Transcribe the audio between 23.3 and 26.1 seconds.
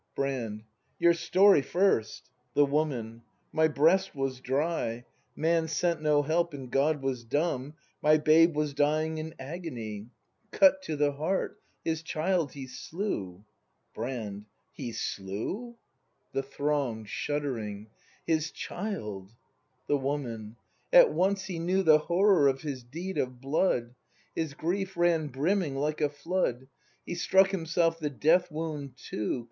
blood! His grief ran brimming like a